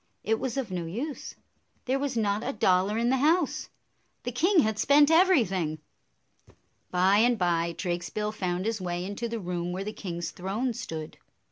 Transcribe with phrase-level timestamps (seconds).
[0.23, 1.35] It was of no use.
[1.85, 3.69] There was not a dollar in the house.
[4.23, 5.77] The king had spent everything.
[6.89, 11.19] By and by, Drakesbill found his way into the room where the king's throne stood.